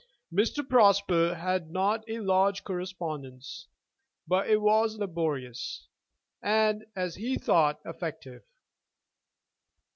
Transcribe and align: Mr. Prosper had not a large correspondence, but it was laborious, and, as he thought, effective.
Mr. 0.33 0.67
Prosper 0.67 1.35
had 1.35 1.69
not 1.69 2.03
a 2.09 2.21
large 2.21 2.63
correspondence, 2.63 3.67
but 4.27 4.49
it 4.49 4.59
was 4.59 4.97
laborious, 4.97 5.85
and, 6.41 6.87
as 6.95 7.13
he 7.17 7.35
thought, 7.35 7.79
effective. 7.85 8.41